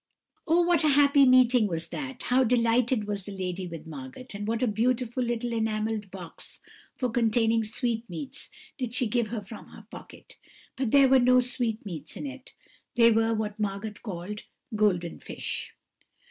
[0.47, 2.23] "Oh, what a happy meeting was that!
[2.23, 6.59] How delighted was the lady with Margot, and what a beautiful little enamelled box
[6.95, 10.37] for containing sweetmeats did she give her from her pocket!
[10.75, 12.55] But there were no sweetmeats in it;
[12.95, 14.45] there were what Margot called
[14.75, 15.71] golden fish.